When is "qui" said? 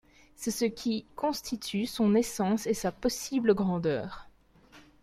0.65-1.05